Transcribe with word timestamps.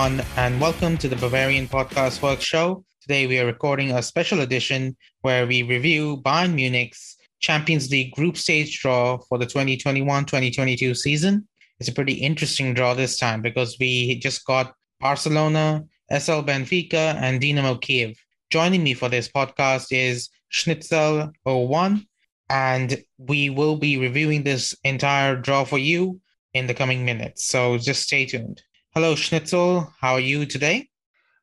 everyone, 0.00 0.26
and 0.38 0.58
welcome 0.58 0.96
to 0.96 1.08
the 1.08 1.16
Bavarian 1.16 1.68
Podcast 1.68 2.22
Work 2.22 2.40
Show. 2.40 2.82
Today, 3.02 3.26
we 3.26 3.38
are 3.38 3.44
recording 3.44 3.90
a 3.90 4.02
special 4.02 4.40
edition 4.40 4.96
where 5.20 5.46
we 5.46 5.62
review 5.62 6.22
Bayern 6.22 6.54
Munich's 6.54 7.18
Champions 7.40 7.90
League 7.90 8.14
group 8.14 8.38
stage 8.38 8.80
draw 8.80 9.18
for 9.28 9.36
the 9.36 9.44
2021 9.44 10.24
2022 10.24 10.94
season. 10.94 11.46
It's 11.78 11.90
a 11.90 11.92
pretty 11.92 12.14
interesting 12.14 12.72
draw 12.72 12.94
this 12.94 13.18
time 13.18 13.42
because 13.42 13.76
we 13.78 14.18
just 14.20 14.46
got 14.46 14.72
Barcelona, 15.00 15.84
SL 16.10 16.44
Benfica, 16.48 17.14
and 17.16 17.38
Dynamo 17.38 17.74
Kiev. 17.74 18.16
Joining 18.48 18.82
me 18.82 18.94
for 18.94 19.10
this 19.10 19.28
podcast 19.28 19.88
is 19.90 20.30
Schnitzel01, 20.50 22.06
and 22.48 23.04
we 23.18 23.50
will 23.50 23.76
be 23.76 23.98
reviewing 23.98 24.44
this 24.44 24.74
entire 24.82 25.36
draw 25.36 25.64
for 25.64 25.78
you 25.78 26.22
in 26.54 26.66
the 26.68 26.74
coming 26.74 27.04
minutes. 27.04 27.44
So 27.44 27.76
just 27.76 28.04
stay 28.04 28.24
tuned. 28.24 28.62
Hello, 28.92 29.14
Schnitzel. 29.14 29.94
How 30.00 30.14
are 30.14 30.20
you 30.20 30.44
today? 30.44 30.90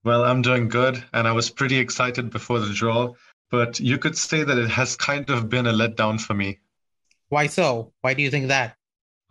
Well, 0.04 0.26
I'm 0.26 0.42
doing 0.42 0.68
good, 0.68 1.02
and 1.14 1.26
I 1.26 1.32
was 1.32 1.50
pretty 1.50 1.78
excited 1.78 2.30
before 2.30 2.60
the 2.60 2.74
draw, 2.74 3.14
but 3.50 3.80
you 3.80 3.98
could 3.98 4.18
say 4.18 4.44
that 4.44 4.58
it 4.58 4.70
has 4.70 4.98
kind 4.98 5.30
of 5.30 5.48
been 5.48 5.66
a 5.66 5.72
letdown 5.72 6.20
for 6.20 6.34
me. 6.34 6.60
Why 7.30 7.48
so? 7.48 7.94
Why 8.02 8.16
do 8.16 8.22
you 8.22 8.30
think 8.30 8.50
that? 8.50 8.76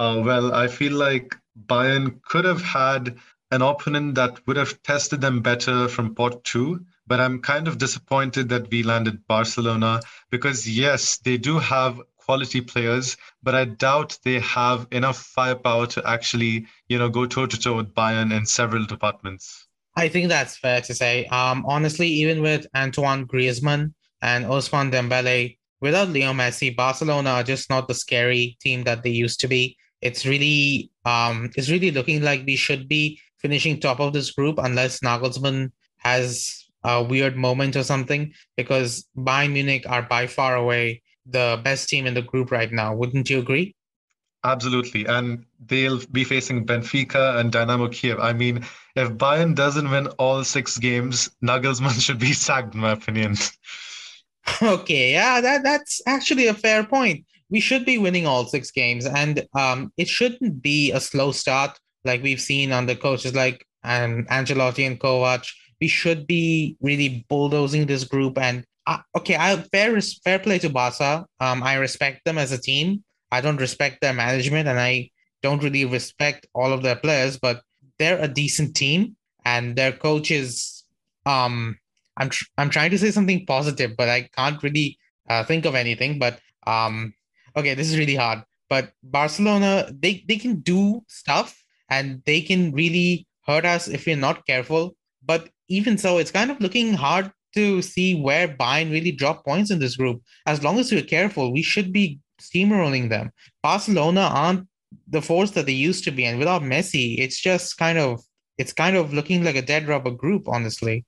Uh, 0.00 0.22
well, 0.24 0.54
I 0.54 0.68
feel 0.68 0.94
like 0.94 1.36
Bayern 1.66 2.22
could 2.22 2.46
have 2.46 2.62
had 2.62 3.18
an 3.50 3.60
opponent 3.60 4.14
that 4.14 4.46
would 4.46 4.56
have 4.56 4.82
tested 4.82 5.20
them 5.20 5.42
better 5.42 5.86
from 5.86 6.14
pot 6.14 6.42
two, 6.42 6.86
but 7.06 7.20
I'm 7.20 7.42
kind 7.42 7.68
of 7.68 7.76
disappointed 7.76 8.48
that 8.48 8.70
we 8.70 8.82
landed 8.82 9.26
Barcelona 9.26 10.00
because, 10.30 10.66
yes, 10.66 11.18
they 11.18 11.36
do 11.36 11.58
have 11.58 12.00
quality 12.26 12.60
players, 12.60 13.16
but 13.42 13.54
I 13.54 13.64
doubt 13.64 14.18
they 14.24 14.40
have 14.40 14.86
enough 14.90 15.18
firepower 15.18 15.86
to 15.86 16.02
actually, 16.06 16.66
you 16.88 16.98
know, 16.98 17.08
go 17.08 17.24
toe 17.24 17.46
to 17.46 17.58
toe 17.58 17.76
with 17.76 17.94
Bayern 17.94 18.36
in 18.36 18.44
several 18.44 18.84
departments. 18.84 19.66
I 19.96 20.08
think 20.08 20.28
that's 20.28 20.58
fair 20.58 20.80
to 20.82 20.94
say. 20.94 21.24
Um, 21.26 21.64
honestly, 21.66 22.08
even 22.08 22.42
with 22.42 22.66
Antoine 22.76 23.26
Griezmann 23.26 23.94
and 24.20 24.44
Ousmane 24.44 24.92
Dembele, 24.92 25.56
without 25.80 26.08
Leo 26.08 26.32
Messi, 26.32 26.76
Barcelona 26.76 27.30
are 27.30 27.42
just 27.42 27.70
not 27.70 27.88
the 27.88 27.94
scary 27.94 28.58
team 28.60 28.84
that 28.84 29.02
they 29.02 29.10
used 29.10 29.40
to 29.40 29.48
be. 29.48 29.76
It's 30.02 30.26
really, 30.26 30.90
um, 31.04 31.50
it's 31.56 31.70
really 31.70 31.90
looking 31.90 32.22
like 32.22 32.44
we 32.44 32.56
should 32.56 32.88
be 32.88 33.18
finishing 33.38 33.80
top 33.80 34.00
of 34.00 34.12
this 34.12 34.32
group 34.32 34.58
unless 34.58 35.00
Nagelsmann 35.00 35.70
has 35.98 36.64
a 36.84 37.02
weird 37.02 37.36
moment 37.36 37.76
or 37.76 37.82
something. 37.82 38.32
Because 38.56 39.06
Bayern 39.16 39.52
Munich 39.52 39.86
are 39.88 40.02
by 40.02 40.26
far 40.26 40.56
away 40.56 41.02
the 41.28 41.60
best 41.62 41.88
team 41.88 42.06
in 42.06 42.14
the 42.14 42.22
group 42.22 42.50
right 42.50 42.70
now. 42.72 42.94
Wouldn't 42.94 43.30
you 43.30 43.38
agree? 43.38 43.74
Absolutely. 44.44 45.06
And 45.06 45.44
they'll 45.66 46.00
be 46.12 46.22
facing 46.22 46.66
Benfica 46.66 47.38
and 47.38 47.50
Dynamo 47.50 47.88
Kiev. 47.88 48.20
I 48.20 48.32
mean, 48.32 48.64
if 48.94 49.10
Bayern 49.10 49.56
doesn't 49.56 49.90
win 49.90 50.06
all 50.18 50.44
six 50.44 50.78
games, 50.78 51.30
Nagelsmann 51.42 52.00
should 52.04 52.20
be 52.20 52.32
sacked, 52.32 52.74
in 52.74 52.80
my 52.80 52.92
opinion. 52.92 53.36
okay, 54.62 55.12
yeah, 55.12 55.40
that, 55.40 55.64
that's 55.64 56.00
actually 56.06 56.46
a 56.46 56.54
fair 56.54 56.84
point. 56.84 57.24
We 57.50 57.60
should 57.60 57.84
be 57.84 57.98
winning 57.98 58.26
all 58.26 58.44
six 58.44 58.70
games, 58.70 59.06
and 59.06 59.46
um, 59.54 59.92
it 59.96 60.08
shouldn't 60.08 60.62
be 60.62 60.92
a 60.92 61.00
slow 61.00 61.32
start 61.32 61.78
like 62.04 62.22
we've 62.22 62.40
seen 62.40 62.72
on 62.72 62.86
the 62.86 62.96
coaches 62.96 63.34
like 63.34 63.64
um, 63.84 64.26
Ancelotti 64.30 64.86
and 64.86 64.98
Kovac. 64.98 65.48
We 65.80 65.88
should 65.88 66.26
be 66.26 66.76
really 66.80 67.26
bulldozing 67.28 67.86
this 67.86 68.04
group 68.04 68.38
and 68.38 68.64
uh, 68.86 68.98
okay, 69.16 69.36
I 69.36 69.56
fair 69.72 70.00
fair 70.24 70.38
play 70.38 70.58
to 70.60 70.70
Barca. 70.70 71.26
Um, 71.40 71.62
I 71.62 71.74
respect 71.74 72.24
them 72.24 72.38
as 72.38 72.52
a 72.52 72.58
team. 72.58 73.02
I 73.32 73.40
don't 73.40 73.60
respect 73.60 74.00
their 74.00 74.14
management, 74.14 74.68
and 74.68 74.78
I 74.78 75.10
don't 75.42 75.62
really 75.62 75.84
respect 75.84 76.46
all 76.54 76.72
of 76.72 76.82
their 76.82 76.96
players. 76.96 77.38
But 77.38 77.62
they're 77.98 78.22
a 78.22 78.28
decent 78.28 78.76
team, 78.76 79.16
and 79.44 79.76
their 79.76 79.92
coach 79.92 80.30
is. 80.30 80.84
Um, 81.24 81.78
I'm 82.16 82.30
tr- 82.30 82.44
I'm 82.56 82.70
trying 82.70 82.90
to 82.92 82.98
say 82.98 83.10
something 83.10 83.44
positive, 83.46 83.96
but 83.96 84.08
I 84.08 84.28
can't 84.34 84.62
really 84.62 84.98
uh, 85.28 85.44
think 85.44 85.64
of 85.64 85.74
anything. 85.74 86.18
But 86.18 86.38
um, 86.66 87.12
okay, 87.56 87.74
this 87.74 87.90
is 87.90 87.98
really 87.98 88.14
hard. 88.14 88.42
But 88.68 88.92
Barcelona, 89.02 89.90
they 89.92 90.24
they 90.28 90.36
can 90.36 90.60
do 90.60 91.02
stuff, 91.08 91.60
and 91.90 92.22
they 92.24 92.40
can 92.40 92.72
really 92.72 93.26
hurt 93.44 93.64
us 93.64 93.88
if 93.88 94.06
we're 94.06 94.16
not 94.16 94.46
careful. 94.46 94.96
But 95.24 95.50
even 95.68 95.98
so, 95.98 96.18
it's 96.18 96.30
kind 96.30 96.52
of 96.52 96.60
looking 96.60 96.94
hard 96.94 97.32
to 97.56 97.82
see 97.82 98.14
where 98.14 98.48
Bayern 98.48 98.90
really 98.90 99.12
drop 99.12 99.44
points 99.44 99.70
in 99.70 99.78
this 99.78 99.96
group. 99.96 100.22
As 100.46 100.62
long 100.62 100.78
as 100.78 100.92
we're 100.92 101.02
careful, 101.02 101.52
we 101.52 101.62
should 101.62 101.92
be 101.92 102.20
steamrolling 102.40 103.08
them. 103.08 103.32
Barcelona 103.62 104.30
aren't 104.32 104.68
the 105.08 105.22
force 105.22 105.50
that 105.52 105.66
they 105.66 105.72
used 105.72 106.04
to 106.04 106.10
be, 106.10 106.24
and 106.24 106.38
without 106.38 106.62
Messi, 106.62 107.18
it's 107.18 107.40
just 107.40 107.76
kind 107.76 107.98
of 107.98 108.22
it's 108.58 108.72
kind 108.72 108.96
of 108.96 109.12
looking 109.12 109.44
like 109.44 109.56
a 109.56 109.62
dead 109.62 109.86
rubber 109.88 110.10
group, 110.10 110.48
honestly. 110.48 111.04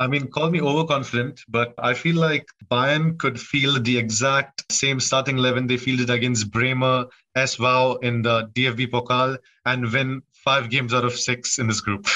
I 0.00 0.06
mean, 0.06 0.28
call 0.28 0.50
me 0.50 0.60
overconfident, 0.60 1.42
but 1.48 1.74
I 1.78 1.92
feel 1.92 2.16
like 2.16 2.46
Bayern 2.70 3.18
could 3.18 3.38
field 3.38 3.84
the 3.84 3.98
exact 3.98 4.64
same 4.70 5.00
starting 5.00 5.38
11 5.38 5.66
they 5.66 5.76
fielded 5.76 6.08
against 6.08 6.52
Bremer, 6.52 7.06
SV 7.36 8.02
in 8.04 8.22
the 8.22 8.48
DFB 8.54 8.90
Pokal 8.92 9.38
and 9.66 9.92
win 9.92 10.22
five 10.48 10.70
games 10.70 10.94
out 10.94 11.04
of 11.04 11.14
six 11.28 11.58
in 11.58 11.66
this 11.70 11.82
group. 11.86 12.06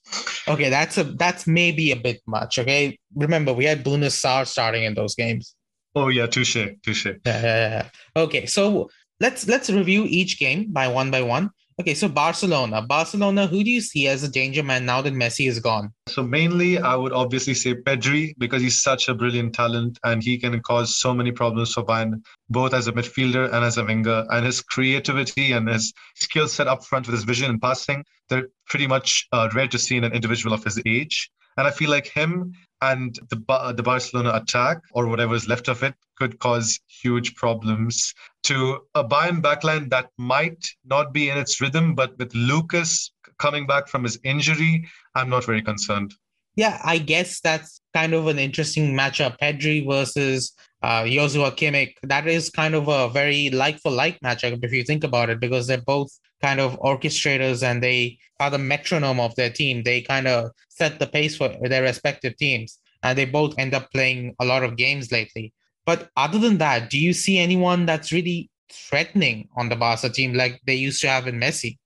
okay, 0.52 0.70
that's 0.70 0.96
a 0.96 1.04
that's 1.24 1.46
maybe 1.46 1.86
a 1.92 2.00
bit 2.08 2.20
much. 2.26 2.58
Okay, 2.58 2.98
remember 3.14 3.52
we 3.52 3.66
had 3.66 3.84
Bouna 3.84 4.10
Sarr 4.20 4.46
starting 4.46 4.84
in 4.84 4.94
those 4.94 5.14
games. 5.14 5.54
Oh 5.94 6.08
yeah, 6.08 6.26
touche, 6.26 6.64
touche. 6.84 7.06
Yeah, 7.06 7.42
yeah, 7.50 7.68
yeah. 7.76 7.86
Okay, 8.24 8.46
so 8.46 8.88
let's 9.20 9.46
let's 9.46 9.68
review 9.68 10.06
each 10.08 10.38
game 10.38 10.72
by 10.72 10.88
one 10.88 11.10
by 11.10 11.22
one. 11.36 11.50
Okay, 11.80 11.94
so 11.94 12.08
Barcelona. 12.08 12.82
Barcelona, 12.82 13.46
who 13.46 13.64
do 13.64 13.70
you 13.70 13.80
see 13.80 14.06
as 14.06 14.22
a 14.22 14.30
danger 14.30 14.62
man 14.62 14.84
now 14.86 15.00
that 15.02 15.14
Messi 15.14 15.48
is 15.48 15.58
gone? 15.58 15.92
So 16.08 16.22
mainly 16.22 16.78
I 16.78 16.94
would 16.96 17.12
obviously 17.12 17.54
say 17.54 17.74
Pedri 17.74 18.34
because 18.38 18.62
he's 18.62 18.82
such 18.82 19.08
a 19.08 19.14
brilliant 19.14 19.54
talent 19.54 19.98
and 20.04 20.22
he 20.22 20.38
can 20.38 20.60
cause 20.60 20.96
so 20.96 21.14
many 21.14 21.32
problems 21.32 21.72
for 21.72 21.82
Bayern, 21.84 22.22
both 22.52 22.74
as 22.74 22.86
a 22.86 22.92
midfielder 22.92 23.52
and 23.52 23.64
as 23.64 23.78
a 23.78 23.84
winger. 23.84 24.24
And 24.30 24.46
his 24.46 24.60
creativity 24.60 25.52
and 25.52 25.68
his 25.68 25.92
skill 26.14 26.48
set 26.48 26.68
up 26.68 26.84
front 26.84 27.06
with 27.06 27.14
his 27.14 27.24
vision 27.24 27.50
and 27.50 27.60
passing, 27.60 28.04
they're 28.28 28.48
pretty 28.66 28.86
much 28.86 29.26
uh, 29.32 29.48
rare 29.54 29.68
to 29.68 29.78
see 29.78 29.96
in 29.96 30.04
an 30.04 30.12
individual 30.12 30.54
of 30.54 30.64
his 30.64 30.80
age. 30.86 31.30
And 31.56 31.66
I 31.66 31.70
feel 31.70 31.90
like 31.90 32.06
him 32.06 32.52
and 32.80 33.18
the 33.30 33.74
the 33.76 33.82
Barcelona 33.82 34.32
attack 34.34 34.78
or 34.92 35.06
whatever 35.06 35.34
is 35.34 35.48
left 35.48 35.68
of 35.68 35.82
it 35.82 35.94
could 36.16 36.38
cause 36.38 36.80
huge 37.02 37.34
problems 37.34 38.14
to 38.44 38.80
a 38.94 39.04
Bayern 39.04 39.40
backline 39.42 39.90
that 39.90 40.08
might 40.18 40.64
not 40.84 41.12
be 41.12 41.28
in 41.28 41.38
its 41.38 41.60
rhythm, 41.60 41.94
but 41.94 42.18
with 42.18 42.34
Lucas 42.34 43.12
coming 43.38 43.66
back 43.66 43.88
from 43.88 44.04
his 44.04 44.18
injury, 44.24 44.88
I'm 45.14 45.28
not 45.28 45.44
very 45.44 45.62
concerned. 45.62 46.14
Yeah, 46.56 46.80
I 46.84 46.98
guess 46.98 47.40
that's 47.40 47.80
kind 47.94 48.14
of 48.14 48.26
an 48.26 48.38
interesting 48.38 48.94
matchup. 48.94 49.38
Pedri 49.40 49.86
versus 49.86 50.52
uh, 50.82 51.06
Joshua 51.06 51.52
Kimmich. 51.52 51.94
That 52.02 52.26
is 52.26 52.50
kind 52.50 52.74
of 52.74 52.88
a 52.88 53.08
very 53.08 53.50
like 53.50 53.78
for 53.80 53.90
like 53.92 54.20
matchup 54.20 54.62
if 54.62 54.72
you 54.72 54.84
think 54.84 55.04
about 55.04 55.30
it, 55.30 55.40
because 55.40 55.66
they're 55.66 55.80
both 55.80 56.10
kind 56.40 56.60
of 56.60 56.78
orchestrators 56.80 57.62
and 57.62 57.82
they 57.82 58.18
are 58.40 58.50
the 58.50 58.58
metronome 58.58 59.20
of 59.20 59.34
their 59.36 59.50
team. 59.50 59.82
They 59.82 60.02
kind 60.02 60.26
of 60.26 60.50
set 60.68 60.98
the 60.98 61.06
pace 61.06 61.36
for 61.36 61.48
their 61.62 61.82
respective 61.82 62.36
teams. 62.36 62.78
And 63.04 63.18
they 63.18 63.24
both 63.24 63.58
end 63.58 63.74
up 63.74 63.90
playing 63.90 64.34
a 64.38 64.44
lot 64.44 64.62
of 64.62 64.76
games 64.76 65.10
lately. 65.10 65.52
But 65.84 66.10
other 66.16 66.38
than 66.38 66.58
that, 66.58 66.88
do 66.88 66.98
you 66.98 67.12
see 67.12 67.38
anyone 67.38 67.84
that's 67.84 68.12
really 68.12 68.48
threatening 68.70 69.48
on 69.56 69.68
the 69.68 69.76
Barca 69.76 70.08
team 70.08 70.34
like 70.34 70.60
they 70.66 70.76
used 70.76 71.00
to 71.00 71.08
have 71.08 71.26
in 71.26 71.40
Messi? 71.40 71.78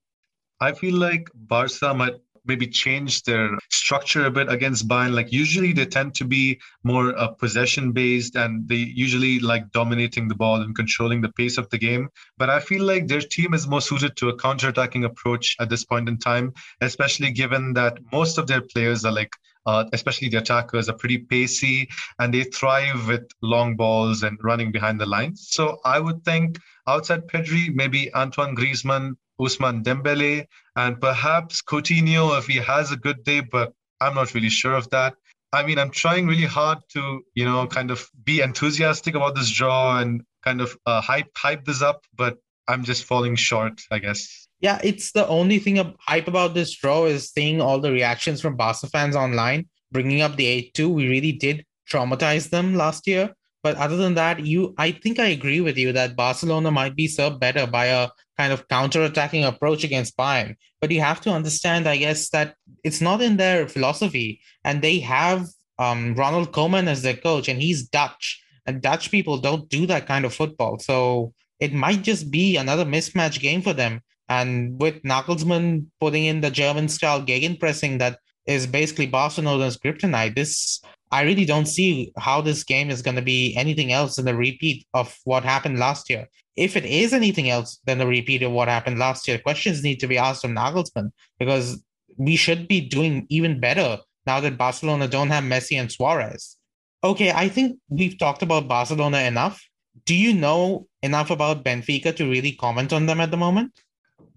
I 0.59 0.73
feel 0.73 0.95
like 0.95 1.27
Barca 1.33 1.93
might 1.93 2.15
maybe 2.47 2.67
change 2.67 3.23
their 3.23 3.49
structure 3.69 4.25
a 4.25 4.31
bit 4.31 4.51
against 4.51 4.87
Bayern. 4.87 5.13
Like 5.13 5.31
usually 5.31 5.73
they 5.73 5.85
tend 5.85 6.15
to 6.15 6.25
be 6.25 6.59
more 6.83 7.17
uh, 7.17 7.29
possession 7.29 7.91
based 7.91 8.35
and 8.35 8.67
they 8.67 8.75
usually 8.75 9.39
like 9.39 9.71
dominating 9.71 10.27
the 10.27 10.35
ball 10.35 10.61
and 10.61 10.75
controlling 10.75 11.21
the 11.21 11.31
pace 11.33 11.57
of 11.57 11.69
the 11.69 11.77
game. 11.77 12.09
But 12.37 12.49
I 12.49 12.59
feel 12.59 12.83
like 12.83 13.07
their 13.07 13.21
team 13.21 13.53
is 13.53 13.67
more 13.67 13.81
suited 13.81 14.15
to 14.17 14.29
a 14.29 14.37
counter-attacking 14.37 15.03
approach 15.03 15.55
at 15.59 15.69
this 15.69 15.85
point 15.85 16.09
in 16.09 16.17
time, 16.17 16.53
especially 16.81 17.31
given 17.31 17.73
that 17.73 17.99
most 18.11 18.37
of 18.37 18.47
their 18.47 18.61
players 18.61 19.05
are 19.05 19.11
like 19.11 19.33
uh, 19.67 19.83
especially 19.91 20.29
the 20.29 20.37
attackers, 20.37 20.87
are 20.87 20.95
pretty 20.95 21.17
pacey 21.17 21.89
and 22.19 22.33
they 22.33 22.43
thrive 22.43 23.05
with 23.07 23.29
long 23.41 23.75
balls 23.75 24.23
and 24.23 24.39
running 24.41 24.71
behind 24.71 24.99
the 24.99 25.05
lines. 25.05 25.49
So 25.51 25.79
I 25.83 25.99
would 25.99 26.23
think 26.23 26.57
outside 26.87 27.27
Pedri, 27.27 27.75
maybe 27.75 28.13
Antoine 28.15 28.55
Griezmann 28.55 29.17
Ousmane 29.39 29.83
Dembele, 29.83 30.45
and 30.75 30.99
perhaps 30.99 31.61
Coutinho 31.61 32.37
if 32.37 32.47
he 32.47 32.57
has 32.57 32.91
a 32.91 32.97
good 32.97 33.23
day, 33.23 33.41
but 33.41 33.73
I'm 34.01 34.15
not 34.15 34.33
really 34.33 34.49
sure 34.49 34.73
of 34.73 34.89
that. 34.89 35.15
I 35.53 35.65
mean, 35.65 35.79
I'm 35.79 35.91
trying 35.91 36.27
really 36.27 36.45
hard 36.45 36.79
to, 36.89 37.21
you 37.33 37.45
know, 37.45 37.65
kind 37.67 37.89
of 37.89 38.09
be 38.23 38.41
enthusiastic 38.41 39.15
about 39.15 39.35
this 39.35 39.49
draw 39.49 39.99
and 39.99 40.21
kind 40.43 40.61
of 40.61 40.77
uh, 40.85 41.01
hype 41.01 41.29
hype 41.35 41.65
this 41.65 41.81
up, 41.81 42.05
but 42.15 42.37
I'm 42.67 42.83
just 42.83 43.05
falling 43.05 43.35
short, 43.35 43.81
I 43.91 43.99
guess. 43.99 44.47
Yeah, 44.59 44.79
it's 44.83 45.11
the 45.11 45.27
only 45.27 45.59
thing 45.59 45.77
of 45.77 45.95
hype 45.99 46.27
about 46.27 46.53
this 46.53 46.75
draw 46.75 47.05
is 47.05 47.29
seeing 47.29 47.61
all 47.61 47.79
the 47.79 47.91
reactions 47.91 48.41
from 48.41 48.57
Barca 48.57 48.87
fans 48.87 49.15
online, 49.15 49.67
bringing 49.91 50.21
up 50.21 50.35
the 50.35 50.71
8-2. 50.75 50.89
We 50.89 51.07
really 51.07 51.31
did 51.31 51.65
traumatize 51.89 52.49
them 52.49 52.75
last 52.75 53.07
year. 53.07 53.33
But 53.63 53.77
other 53.77 53.97
than 53.97 54.15
that, 54.15 54.45
you, 54.45 54.73
I 54.77 54.91
think 54.91 55.19
I 55.19 55.27
agree 55.27 55.61
with 55.61 55.77
you 55.77 55.91
that 55.93 56.15
Barcelona 56.15 56.71
might 56.71 56.95
be 56.95 57.07
served 57.07 57.39
better 57.39 57.67
by 57.67 57.85
a 57.85 58.09
kind 58.37 58.53
of 58.53 58.67
counter-attacking 58.67 59.43
approach 59.43 59.83
against 59.83 60.17
Bayern. 60.17 60.55
But 60.79 60.91
you 60.91 61.01
have 61.01 61.21
to 61.21 61.31
understand, 61.31 61.87
I 61.87 61.97
guess, 61.97 62.29
that 62.29 62.55
it's 62.83 63.01
not 63.01 63.21
in 63.21 63.37
their 63.37 63.67
philosophy, 63.67 64.41
and 64.63 64.81
they 64.81 64.99
have 64.99 65.47
um, 65.79 66.13
Ronald 66.15 66.51
Koeman 66.51 66.87
as 66.87 67.01
their 67.01 67.15
coach, 67.15 67.47
and 67.47 67.61
he's 67.61 67.87
Dutch, 67.87 68.43
and 68.65 68.81
Dutch 68.81 69.11
people 69.11 69.37
don't 69.37 69.69
do 69.69 69.85
that 69.87 70.07
kind 70.07 70.25
of 70.25 70.33
football. 70.33 70.79
So 70.79 71.33
it 71.59 71.73
might 71.73 72.03
just 72.03 72.29
be 72.29 72.57
another 72.57 72.85
mismatch 72.85 73.39
game 73.39 73.61
for 73.61 73.73
them. 73.73 74.01
And 74.29 74.79
with 74.79 75.01
Nagelsmann 75.03 75.85
putting 76.01 76.25
in 76.25 76.41
the 76.41 76.51
German 76.51 76.89
style 76.89 77.21
gegenpressing 77.21 77.99
that 77.99 78.19
is 78.45 78.67
basically 78.67 79.07
Barcelona's 79.07 79.77
kryptonite, 79.77 80.35
this 80.35 80.81
I 81.11 81.21
really 81.21 81.45
don't 81.45 81.67
see 81.67 82.11
how 82.17 82.41
this 82.41 82.63
game 82.63 82.89
is 82.89 83.01
going 83.01 83.15
to 83.15 83.21
be 83.21 83.55
anything 83.55 83.91
else 83.91 84.15
than 84.15 84.27
a 84.27 84.35
repeat 84.35 84.85
of 84.93 85.17
what 85.23 85.43
happened 85.43 85.79
last 85.79 86.09
year. 86.09 86.27
If 86.55 86.75
it 86.75 86.85
is 86.85 87.13
anything 87.13 87.49
else 87.49 87.79
than 87.85 88.01
a 88.01 88.07
repeat 88.07 88.41
of 88.41 88.51
what 88.51 88.67
happened 88.67 88.99
last 88.99 89.27
year, 89.27 89.37
questions 89.37 89.83
need 89.83 89.99
to 89.99 90.07
be 90.07 90.17
asked 90.17 90.43
of 90.43 90.51
Nagelsmann 90.51 91.11
because 91.39 91.81
we 92.17 92.35
should 92.35 92.67
be 92.67 92.81
doing 92.81 93.25
even 93.29 93.59
better 93.59 93.99
now 94.25 94.39
that 94.39 94.57
Barcelona 94.57 95.07
don't 95.07 95.29
have 95.29 95.43
Messi 95.43 95.79
and 95.79 95.91
Suarez. 95.91 96.57
Okay, 97.03 97.31
I 97.31 97.47
think 97.47 97.79
we've 97.89 98.17
talked 98.17 98.41
about 98.41 98.67
Barcelona 98.67 99.19
enough. 99.19 99.63
Do 100.05 100.15
you 100.15 100.33
know 100.33 100.87
enough 101.01 101.29
about 101.29 101.63
Benfica 101.63 102.15
to 102.15 102.29
really 102.29 102.53
comment 102.53 102.91
on 102.91 103.05
them 103.05 103.21
at 103.21 103.31
the 103.31 103.37
moment? 103.37 103.71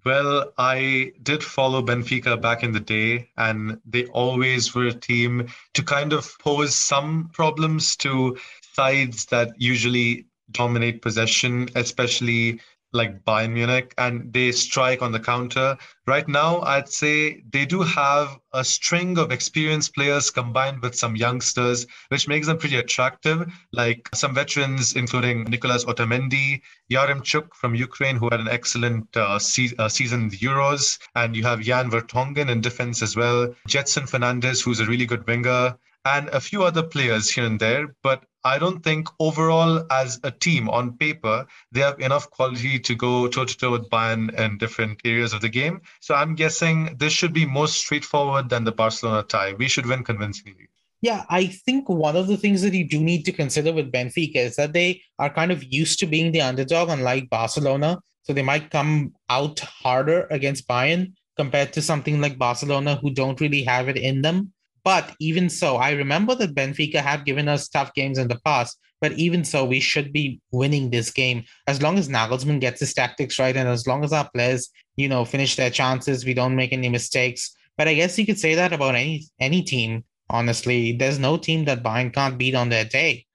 Well, 0.04 0.52
I 0.56 1.12
did 1.22 1.44
follow 1.44 1.82
Benfica 1.82 2.40
back 2.40 2.62
in 2.62 2.72
the 2.72 2.80
day, 2.80 3.30
and 3.36 3.80
they 3.84 4.06
always 4.06 4.74
were 4.74 4.86
a 4.86 4.94
team 4.94 5.48
to 5.74 5.82
kind 5.82 6.12
of 6.12 6.38
pose 6.38 6.74
some 6.74 7.28
problems 7.32 7.96
to 7.96 8.38
sides 8.74 9.26
that 9.26 9.50
usually 9.58 10.26
dominate 10.50 11.02
possession, 11.02 11.68
especially 11.74 12.60
like 12.92 13.24
Bayern 13.24 13.52
Munich 13.52 13.94
and 13.98 14.32
they 14.32 14.52
strike 14.52 15.02
on 15.02 15.12
the 15.12 15.20
counter. 15.20 15.76
Right 16.06 16.26
now, 16.26 16.60
I'd 16.62 16.88
say 16.88 17.42
they 17.52 17.64
do 17.66 17.82
have 17.82 18.38
a 18.52 18.64
string 18.64 19.18
of 19.18 19.30
experienced 19.30 19.94
players 19.94 20.30
combined 20.30 20.82
with 20.82 20.94
some 20.94 21.14
youngsters, 21.16 21.86
which 22.08 22.26
makes 22.26 22.46
them 22.46 22.58
pretty 22.58 22.76
attractive. 22.76 23.52
Like 23.72 24.08
some 24.14 24.34
veterans, 24.34 24.96
including 24.96 25.44
Nicolas 25.44 25.84
Otamendi, 25.84 26.62
Yaremchuk 26.90 27.54
from 27.54 27.74
Ukraine, 27.74 28.16
who 28.16 28.28
had 28.30 28.40
an 28.40 28.48
excellent 28.48 29.16
uh, 29.16 29.38
se- 29.38 29.74
uh, 29.78 29.88
season 29.88 30.22
in 30.22 30.28
the 30.28 30.38
Euros. 30.38 30.98
And 31.14 31.36
you 31.36 31.44
have 31.44 31.60
Jan 31.60 31.90
Vertonghen 31.90 32.50
in 32.50 32.60
defense 32.60 33.02
as 33.02 33.16
well. 33.16 33.54
Gedson 33.68 34.08
Fernandes, 34.08 34.62
who's 34.64 34.80
a 34.80 34.86
really 34.86 35.06
good 35.06 35.26
winger 35.26 35.76
and 36.04 36.28
a 36.30 36.40
few 36.40 36.62
other 36.62 36.82
players 36.82 37.30
here 37.30 37.44
and 37.44 37.60
there. 37.60 37.94
But 38.02 38.24
I 38.44 38.58
don't 38.58 38.82
think 38.82 39.08
overall, 39.18 39.84
as 39.90 40.18
a 40.24 40.30
team 40.30 40.68
on 40.70 40.96
paper, 40.96 41.46
they 41.72 41.80
have 41.80 42.00
enough 42.00 42.30
quality 42.30 42.78
to 42.78 42.94
go 42.94 43.28
toe 43.28 43.44
to 43.44 43.56
toe 43.56 43.72
with 43.72 43.90
Bayern 43.90 44.32
in 44.38 44.58
different 44.58 45.00
areas 45.04 45.32
of 45.32 45.42
the 45.42 45.48
game. 45.48 45.82
So 46.00 46.14
I'm 46.14 46.34
guessing 46.34 46.96
this 46.98 47.12
should 47.12 47.32
be 47.32 47.44
more 47.44 47.68
straightforward 47.68 48.48
than 48.48 48.64
the 48.64 48.72
Barcelona 48.72 49.22
tie. 49.24 49.52
We 49.52 49.68
should 49.68 49.86
win 49.86 50.04
convincingly. 50.04 50.68
Yeah, 51.02 51.24
I 51.30 51.46
think 51.46 51.88
one 51.88 52.16
of 52.16 52.26
the 52.26 52.36
things 52.36 52.60
that 52.62 52.74
you 52.74 52.86
do 52.86 53.00
need 53.00 53.24
to 53.24 53.32
consider 53.32 53.72
with 53.72 53.92
Benfica 53.92 54.36
is 54.36 54.56
that 54.56 54.74
they 54.74 55.02
are 55.18 55.32
kind 55.32 55.50
of 55.50 55.64
used 55.64 55.98
to 56.00 56.06
being 56.06 56.32
the 56.32 56.42
underdog, 56.42 56.90
unlike 56.90 57.30
Barcelona. 57.30 58.00
So 58.22 58.32
they 58.34 58.42
might 58.42 58.70
come 58.70 59.14
out 59.28 59.60
harder 59.60 60.26
against 60.30 60.68
Bayern 60.68 61.12
compared 61.36 61.72
to 61.72 61.82
something 61.82 62.20
like 62.20 62.38
Barcelona, 62.38 62.96
who 62.96 63.10
don't 63.10 63.40
really 63.40 63.62
have 63.64 63.88
it 63.88 63.96
in 63.96 64.20
them. 64.20 64.52
But 64.84 65.14
even 65.20 65.48
so, 65.48 65.76
I 65.76 65.90
remember 65.92 66.34
that 66.36 66.54
Benfica 66.54 66.96
have 66.96 67.24
given 67.24 67.48
us 67.48 67.68
tough 67.68 67.92
games 67.94 68.18
in 68.18 68.28
the 68.28 68.40
past. 68.44 68.78
But 69.00 69.12
even 69.12 69.44
so, 69.44 69.64
we 69.64 69.80
should 69.80 70.12
be 70.12 70.40
winning 70.52 70.90
this 70.90 71.10
game 71.10 71.44
as 71.66 71.80
long 71.80 71.98
as 71.98 72.08
Nagelsmann 72.08 72.60
gets 72.60 72.80
his 72.80 72.92
tactics 72.92 73.38
right 73.38 73.56
and 73.56 73.68
as 73.68 73.86
long 73.86 74.04
as 74.04 74.12
our 74.12 74.28
players, 74.30 74.70
you 74.96 75.08
know, 75.08 75.24
finish 75.24 75.56
their 75.56 75.70
chances, 75.70 76.24
we 76.24 76.34
don't 76.34 76.56
make 76.56 76.72
any 76.72 76.88
mistakes. 76.88 77.54
But 77.78 77.88
I 77.88 77.94
guess 77.94 78.18
you 78.18 78.26
could 78.26 78.38
say 78.38 78.54
that 78.56 78.72
about 78.72 78.94
any 78.94 79.24
any 79.38 79.62
team. 79.62 80.04
Honestly, 80.28 80.92
there's 80.92 81.18
no 81.18 81.36
team 81.38 81.64
that 81.64 81.82
Bayern 81.82 82.12
can't 82.12 82.38
beat 82.38 82.54
on 82.54 82.68
their 82.68 82.84
day. 82.84 83.26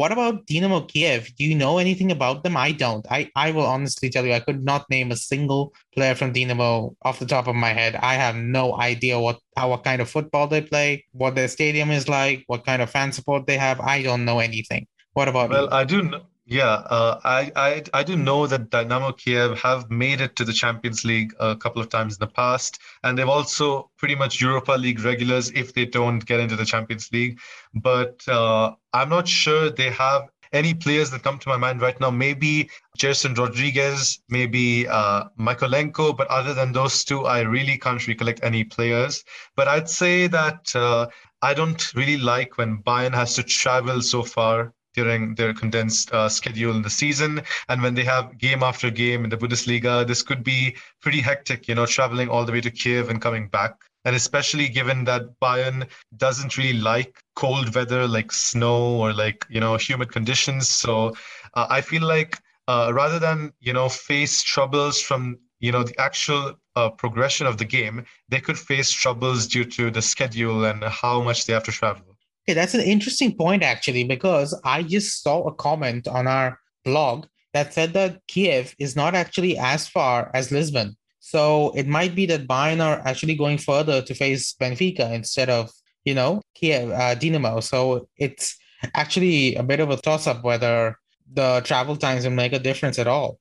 What 0.00 0.12
about 0.12 0.46
Dynamo 0.46 0.80
Kiev? 0.86 1.28
Do 1.36 1.44
you 1.44 1.54
know 1.54 1.76
anything 1.76 2.10
about 2.10 2.42
them? 2.42 2.56
I 2.56 2.72
don't. 2.72 3.06
I, 3.10 3.30
I 3.36 3.50
will 3.50 3.66
honestly 3.66 4.08
tell 4.08 4.24
you, 4.24 4.32
I 4.32 4.40
could 4.40 4.64
not 4.64 4.88
name 4.88 5.12
a 5.12 5.16
single 5.16 5.74
player 5.94 6.14
from 6.14 6.32
Dynamo 6.32 6.96
off 7.02 7.18
the 7.18 7.26
top 7.26 7.46
of 7.46 7.54
my 7.54 7.74
head. 7.74 7.96
I 7.96 8.14
have 8.14 8.34
no 8.34 8.80
idea 8.80 9.20
what 9.20 9.40
how 9.58 9.68
what 9.68 9.84
kind 9.84 10.00
of 10.00 10.08
football 10.08 10.46
they 10.46 10.62
play, 10.62 11.04
what 11.12 11.34
their 11.34 11.48
stadium 11.48 11.90
is 11.90 12.08
like, 12.08 12.44
what 12.46 12.64
kind 12.64 12.80
of 12.80 12.88
fan 12.88 13.12
support 13.12 13.46
they 13.46 13.58
have. 13.58 13.78
I 13.78 14.02
don't 14.02 14.24
know 14.24 14.38
anything. 14.38 14.86
What 15.12 15.28
about 15.28 15.50
well, 15.50 15.64
you? 15.64 15.70
I 15.70 15.84
do 15.84 16.00
know. 16.00 16.22
Yeah, 16.50 16.82
uh, 16.90 17.20
I, 17.24 17.52
I 17.54 17.82
I 17.94 18.02
do 18.02 18.14
know 18.16 18.46
that 18.48 18.70
Dynamo 18.70 19.12
Kiev 19.12 19.56
have 19.60 19.88
made 19.90 20.20
it 20.20 20.34
to 20.36 20.44
the 20.44 20.52
Champions 20.52 21.04
League 21.04 21.32
a 21.38 21.54
couple 21.56 21.80
of 21.80 21.88
times 21.88 22.14
in 22.16 22.18
the 22.18 22.26
past, 22.26 22.78
and 23.04 23.16
they've 23.16 23.28
also 23.28 23.90
pretty 23.96 24.16
much 24.16 24.40
Europa 24.40 24.72
League 24.72 25.00
regulars 25.00 25.50
if 25.52 25.72
they 25.72 25.86
don't 25.86 26.26
get 26.26 26.40
into 26.40 26.56
the 26.56 26.64
Champions 26.66 27.08
League. 27.12 27.38
But 27.74 28.26
uh, 28.28 28.74
I'm 28.92 29.08
not 29.08 29.28
sure 29.28 29.70
they 29.70 29.90
have 29.90 30.28
any 30.52 30.74
players 30.74 31.10
that 31.12 31.22
come 31.22 31.38
to 31.38 31.48
my 31.48 31.56
mind 31.56 31.80
right 31.80 31.98
now. 32.00 32.10
Maybe 32.10 32.68
Jason 32.98 33.32
Rodriguez, 33.34 34.18
maybe 34.28 34.88
uh, 34.88 35.28
Mykolenko, 35.38 36.16
but 36.16 36.26
other 36.28 36.52
than 36.52 36.72
those 36.72 37.04
two, 37.04 37.26
I 37.26 37.42
really 37.42 37.78
can't 37.78 38.04
recollect 38.08 38.40
any 38.42 38.64
players. 38.64 39.24
But 39.54 39.68
I'd 39.68 39.88
say 39.88 40.26
that 40.26 40.74
uh, 40.74 41.06
I 41.42 41.54
don't 41.54 41.94
really 41.94 42.18
like 42.18 42.58
when 42.58 42.82
Bayern 42.82 43.14
has 43.14 43.34
to 43.36 43.44
travel 43.44 44.02
so 44.02 44.24
far 44.24 44.74
during 44.94 45.34
their 45.34 45.54
condensed 45.54 46.12
uh, 46.12 46.28
schedule 46.28 46.74
in 46.74 46.82
the 46.82 46.90
season. 46.90 47.42
And 47.68 47.82
when 47.82 47.94
they 47.94 48.04
have 48.04 48.38
game 48.38 48.62
after 48.62 48.90
game 48.90 49.24
in 49.24 49.30
the 49.30 49.36
Bundesliga, 49.36 50.06
this 50.06 50.22
could 50.22 50.42
be 50.42 50.76
pretty 51.00 51.20
hectic, 51.20 51.68
you 51.68 51.74
know, 51.74 51.86
traveling 51.86 52.28
all 52.28 52.44
the 52.44 52.52
way 52.52 52.60
to 52.60 52.70
Kiev 52.70 53.08
and 53.08 53.20
coming 53.20 53.48
back. 53.48 53.74
And 54.04 54.16
especially 54.16 54.68
given 54.68 55.04
that 55.04 55.38
Bayern 55.40 55.86
doesn't 56.16 56.56
really 56.56 56.78
like 56.78 57.22
cold 57.36 57.74
weather 57.74 58.08
like 58.08 58.32
snow 58.32 58.96
or 58.96 59.12
like, 59.12 59.46
you 59.50 59.60
know, 59.60 59.76
humid 59.76 60.10
conditions. 60.10 60.68
So 60.68 61.14
uh, 61.54 61.66
I 61.68 61.82
feel 61.82 62.02
like 62.02 62.38
uh, 62.66 62.92
rather 62.94 63.18
than, 63.18 63.52
you 63.60 63.72
know, 63.72 63.88
face 63.88 64.42
troubles 64.42 65.00
from, 65.00 65.38
you 65.58 65.72
know, 65.72 65.82
the 65.82 66.00
actual 66.00 66.54
uh, 66.76 66.88
progression 66.88 67.46
of 67.46 67.58
the 67.58 67.64
game, 67.64 68.04
they 68.28 68.40
could 68.40 68.58
face 68.58 68.90
troubles 68.90 69.46
due 69.46 69.64
to 69.64 69.90
the 69.90 70.00
schedule 70.00 70.64
and 70.64 70.82
how 70.84 71.20
much 71.20 71.46
they 71.46 71.52
have 71.52 71.64
to 71.64 71.72
travel. 71.72 72.16
Okay, 72.44 72.54
that's 72.54 72.74
an 72.74 72.80
interesting 72.80 73.36
point 73.36 73.62
actually, 73.62 74.04
because 74.04 74.58
I 74.64 74.82
just 74.82 75.22
saw 75.22 75.46
a 75.46 75.54
comment 75.54 76.08
on 76.08 76.26
our 76.26 76.58
blog 76.84 77.26
that 77.52 77.74
said 77.74 77.92
that 77.94 78.20
Kiev 78.28 78.74
is 78.78 78.96
not 78.96 79.14
actually 79.14 79.58
as 79.58 79.88
far 79.88 80.30
as 80.34 80.50
Lisbon. 80.52 80.96
So 81.20 81.72
it 81.76 81.86
might 81.86 82.14
be 82.14 82.26
that 82.26 82.48
Bayern 82.48 82.84
are 82.84 83.06
actually 83.06 83.34
going 83.34 83.58
further 83.58 84.02
to 84.02 84.14
face 84.14 84.54
Benfica 84.60 85.12
instead 85.12 85.50
of, 85.50 85.70
you 86.04 86.14
know, 86.14 86.40
Kiev, 86.54 86.90
uh, 86.90 87.14
Dinamo. 87.14 87.62
So 87.62 88.08
it's 88.16 88.56
actually 88.94 89.54
a 89.56 89.62
bit 89.62 89.80
of 89.80 89.90
a 89.90 89.96
toss 89.96 90.26
up 90.26 90.42
whether 90.42 90.96
the 91.32 91.60
travel 91.64 91.96
times 91.96 92.24
will 92.24 92.32
make 92.32 92.52
a 92.52 92.58
difference 92.58 92.98
at 92.98 93.06
all. 93.06 93.38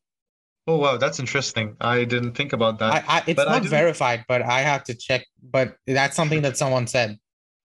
Oh 0.68 0.78
wow, 0.78 0.98
that's 0.98 1.20
interesting. 1.20 1.76
I 1.82 2.04
didn't 2.04 2.34
think 2.34 2.54
about 2.54 2.78
that. 2.80 2.94
I, 2.94 3.18
I, 3.18 3.24
it's 3.26 3.36
but 3.36 3.48
not 3.48 3.64
verified, 3.64 4.26
but 4.28 4.44
I 4.44 4.60
have 4.60 4.84
to 4.84 4.94
check. 4.94 5.26
But 5.42 5.76
that's 5.88 6.16
something 6.16 6.44
that 6.44 6.58
someone 6.58 6.86
said. 6.86 7.18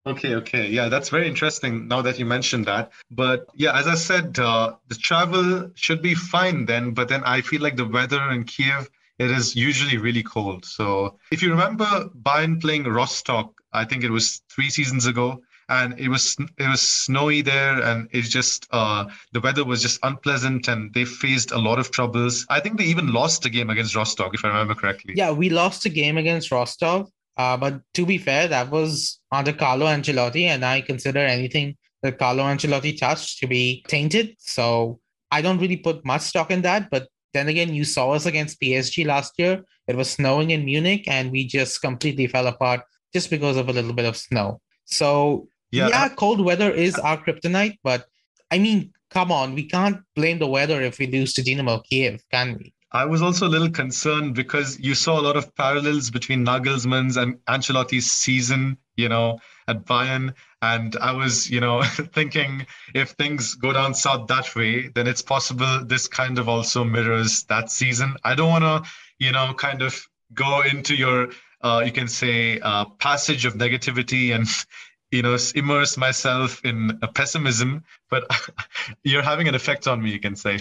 Okay, 0.07 0.35
okay. 0.35 0.69
Yeah, 0.69 0.87
that's 0.87 1.09
very 1.09 1.27
interesting 1.27 1.87
now 1.87 2.01
that 2.01 2.17
you 2.17 2.25
mentioned 2.25 2.65
that. 2.65 2.91
But 3.11 3.47
yeah, 3.55 3.77
as 3.77 3.87
I 3.87 3.95
said, 3.95 4.39
uh, 4.39 4.75
the 4.87 4.95
travel 4.95 5.69
should 5.75 6.01
be 6.01 6.15
fine 6.15 6.65
then. 6.65 6.93
But 6.93 7.09
then 7.09 7.23
I 7.25 7.41
feel 7.41 7.61
like 7.61 7.75
the 7.75 7.87
weather 7.87 8.31
in 8.31 8.45
Kiev, 8.45 8.89
it 9.19 9.29
is 9.29 9.55
usually 9.55 9.97
really 9.97 10.23
cold. 10.23 10.63
So 10.63 11.19
if 11.31 11.41
you 11.41 11.49
remember 11.49 12.09
Bayern 12.23 12.61
playing 12.61 12.85
Rostov, 12.85 13.49
I 13.73 13.83
think 13.83 14.05
it 14.05 14.09
was 14.09 14.41
three 14.49 14.69
seasons 14.69 15.07
ago, 15.07 15.41
and 15.67 15.99
it 15.99 16.07
was 16.07 16.37
it 16.57 16.69
was 16.69 16.81
snowy 16.81 17.41
there, 17.41 17.81
and 17.81 18.07
it 18.13 18.21
just 18.21 18.65
uh, 18.71 19.05
the 19.33 19.41
weather 19.41 19.65
was 19.65 19.81
just 19.81 19.99
unpleasant, 20.03 20.69
and 20.69 20.93
they 20.93 21.03
faced 21.03 21.51
a 21.51 21.57
lot 21.57 21.79
of 21.79 21.91
troubles. 21.91 22.45
I 22.49 22.61
think 22.61 22.77
they 22.77 22.85
even 22.85 23.11
lost 23.11 23.45
a 23.45 23.49
game 23.49 23.69
against 23.69 23.93
Rostov, 23.93 24.33
if 24.33 24.45
I 24.45 24.47
remember 24.47 24.75
correctly. 24.75 25.15
Yeah, 25.17 25.31
we 25.31 25.49
lost 25.49 25.85
a 25.85 25.89
game 25.89 26.17
against 26.17 26.49
Rostov, 26.49 27.11
uh, 27.37 27.55
but 27.55 27.81
to 27.93 28.05
be 28.05 28.17
fair, 28.17 28.47
that 28.47 28.71
was 28.71 29.19
under 29.31 29.53
Carlo 29.53 29.85
Ancelotti, 29.85 30.43
and 30.43 30.65
I 30.65 30.81
consider 30.81 31.19
anything 31.19 31.77
that 32.01 32.17
Carlo 32.17 32.43
Ancelotti 32.43 32.97
touched 32.97 33.39
to 33.39 33.47
be 33.47 33.83
tainted. 33.87 34.35
So 34.39 34.99
I 35.31 35.41
don't 35.41 35.59
really 35.59 35.77
put 35.77 36.05
much 36.05 36.21
stock 36.21 36.51
in 36.51 36.61
that. 36.63 36.89
But 36.89 37.07
then 37.33 37.47
again, 37.47 37.73
you 37.73 37.83
saw 37.83 38.11
us 38.11 38.25
against 38.25 38.59
PSG 38.59 39.05
last 39.05 39.33
year. 39.37 39.63
It 39.87 39.95
was 39.95 40.09
snowing 40.09 40.51
in 40.51 40.65
Munich, 40.65 41.07
and 41.07 41.31
we 41.31 41.45
just 41.45 41.81
completely 41.81 42.27
fell 42.27 42.47
apart 42.47 42.81
just 43.13 43.29
because 43.29 43.57
of 43.57 43.69
a 43.69 43.73
little 43.73 43.93
bit 43.93 44.05
of 44.05 44.17
snow. 44.17 44.59
So 44.85 45.47
yeah, 45.71 45.89
yeah 45.89 46.09
cold 46.09 46.43
weather 46.43 46.71
is 46.71 46.95
our 46.95 47.23
kryptonite. 47.23 47.77
But 47.83 48.05
I 48.49 48.57
mean, 48.57 48.93
come 49.11 49.31
on, 49.31 49.53
we 49.53 49.63
can't 49.63 50.01
blame 50.15 50.39
the 50.39 50.47
weather 50.47 50.81
if 50.81 50.97
we 50.97 51.07
lose 51.07 51.33
to 51.33 51.43
Dynamo 51.43 51.79
Kiev, 51.79 52.23
can 52.31 52.57
we? 52.57 52.73
I 52.91 53.05
was 53.05 53.21
also 53.21 53.47
a 53.47 53.49
little 53.49 53.69
concerned 53.69 54.35
because 54.35 54.79
you 54.79 54.95
saw 54.95 55.19
a 55.19 55.21
lot 55.21 55.35
of 55.35 55.53
parallels 55.55 56.09
between 56.09 56.45
Nagelsmann's 56.45 57.17
and 57.17 57.43
Ancelotti's 57.45 58.09
season. 58.11 58.77
You 58.95 59.09
know, 59.09 59.39
at 59.67 59.85
Bayern. 59.85 60.33
And 60.61 60.95
I 60.97 61.11
was, 61.11 61.49
you 61.49 61.59
know, 61.59 61.83
thinking 62.13 62.65
if 62.95 63.11
things 63.11 63.55
go 63.55 63.73
down 63.73 63.93
south 63.93 64.27
that 64.27 64.55
way, 64.55 64.87
then 64.87 65.07
it's 65.07 65.21
possible 65.21 65.83
this 65.85 66.07
kind 66.07 66.39
of 66.39 66.49
also 66.49 66.83
mirrors 66.83 67.43
that 67.43 67.69
season. 67.69 68.15
I 68.23 68.35
don't 68.35 68.49
want 68.49 68.63
to, 68.63 68.89
you 69.19 69.31
know, 69.31 69.53
kind 69.53 69.81
of 69.81 70.07
go 70.33 70.61
into 70.61 70.95
your, 70.95 71.29
uh, 71.61 71.83
you 71.85 71.91
can 71.91 72.07
say, 72.07 72.59
uh, 72.59 72.85
passage 72.85 73.45
of 73.45 73.55
negativity 73.55 74.33
and, 74.33 74.47
you 75.11 75.21
know, 75.21 75.37
immerse 75.55 75.95
myself 75.95 76.63
in 76.65 76.99
a 77.01 77.07
pessimism, 77.07 77.83
but 78.09 78.25
you're 79.03 79.21
having 79.21 79.47
an 79.47 79.55
effect 79.55 79.87
on 79.87 80.01
me, 80.01 80.11
you 80.11 80.19
can 80.19 80.35
say. 80.35 80.59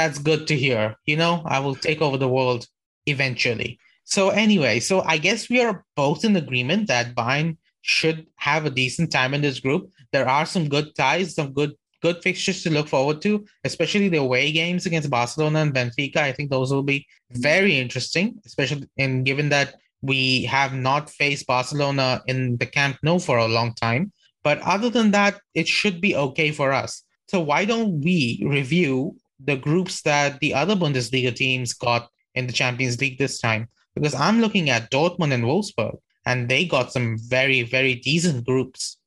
That's 0.00 0.18
good 0.18 0.46
to 0.46 0.56
hear. 0.56 0.96
You 1.04 1.18
know, 1.18 1.42
I 1.44 1.58
will 1.58 1.74
take 1.74 2.00
over 2.00 2.16
the 2.16 2.34
world 2.38 2.66
eventually. 3.04 3.78
So 4.04 4.30
anyway, 4.30 4.80
so 4.80 5.02
I 5.02 5.18
guess 5.18 5.50
we 5.50 5.60
are 5.60 5.84
both 5.94 6.24
in 6.24 6.36
agreement 6.36 6.88
that 6.88 7.14
Bayern 7.14 7.58
should 7.82 8.26
have 8.36 8.64
a 8.64 8.70
decent 8.70 9.12
time 9.12 9.34
in 9.34 9.42
this 9.42 9.60
group. 9.60 9.90
There 10.10 10.26
are 10.26 10.46
some 10.46 10.70
good 10.70 10.94
ties, 10.96 11.34
some 11.34 11.52
good 11.52 11.74
good 12.00 12.22
fixtures 12.22 12.62
to 12.62 12.70
look 12.70 12.88
forward 12.88 13.20
to, 13.26 13.44
especially 13.64 14.08
the 14.08 14.16
away 14.16 14.50
games 14.52 14.86
against 14.86 15.10
Barcelona 15.10 15.58
and 15.60 15.74
Benfica. 15.74 16.16
I 16.16 16.32
think 16.32 16.48
those 16.48 16.72
will 16.72 16.88
be 16.94 17.06
very 17.32 17.78
interesting, 17.78 18.40
especially 18.46 18.88
in 18.96 19.22
given 19.22 19.50
that 19.50 19.74
we 20.00 20.44
have 20.44 20.72
not 20.72 21.10
faced 21.10 21.46
Barcelona 21.46 22.22
in 22.26 22.56
the 22.56 22.64
Camp 22.64 22.96
Nou 23.02 23.18
for 23.18 23.36
a 23.36 23.52
long 23.58 23.74
time. 23.74 24.12
But 24.42 24.60
other 24.60 24.88
than 24.88 25.10
that, 25.10 25.42
it 25.52 25.68
should 25.68 26.00
be 26.00 26.16
okay 26.16 26.52
for 26.52 26.72
us. 26.72 27.04
So 27.28 27.38
why 27.38 27.66
don't 27.66 28.00
we 28.00 28.42
review 28.48 29.19
the 29.44 29.56
groups 29.56 30.02
that 30.02 30.40
the 30.40 30.54
other 30.54 30.74
Bundesliga 30.76 31.34
teams 31.34 31.72
got 31.72 32.08
in 32.34 32.46
the 32.46 32.52
Champions 32.52 33.00
League 33.00 33.18
this 33.18 33.40
time? 33.40 33.68
Because 33.94 34.14
I'm 34.14 34.40
looking 34.40 34.70
at 34.70 34.90
Dortmund 34.90 35.32
and 35.32 35.44
Wolfsburg, 35.44 35.98
and 36.26 36.48
they 36.48 36.64
got 36.64 36.92
some 36.92 37.18
very, 37.18 37.62
very 37.62 37.96
decent 37.96 38.46
groups. 38.46 38.98